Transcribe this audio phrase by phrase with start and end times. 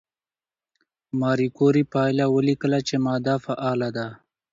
[1.19, 4.07] ماري کوري پایله ولیکله چې ماده فعاله ده.